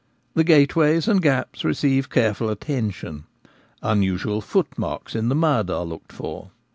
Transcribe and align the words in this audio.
The 0.33 0.43
gateways 0.43 1.07
and 1.07 1.21
gaps 1.21 1.63
receive 1.63 2.09
careful 2.09 2.49
attention— 2.49 3.25
unusual 3.83 4.41
footmarks 4.41 5.13
in 5.13 5.29
the 5.29 5.35
mud 5.35 5.69
are 5.69 5.85
looked 5.85 6.11
for. 6.11 6.49